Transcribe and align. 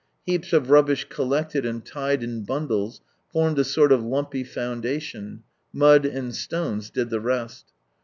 Heaps 0.25 0.51
of 0.51 0.71
rubbish 0.71 1.05
collected 1.09 1.63
and 1.63 1.85
tied 1.85 2.23
in 2.23 2.41
bundles, 2.43 3.01
formed 3.31 3.59
a 3.59 3.63
sort 3.63 3.91
of 3.91 4.03
lumpy 4.03 4.43
foundation, 4.43 5.43
mud 5.71 6.07
and 6.07 6.33
stones 6.33 6.89
did 6.89 7.11
the 7.11 7.19
rest. 7.21 7.65